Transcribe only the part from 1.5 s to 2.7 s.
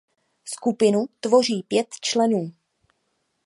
pět členů.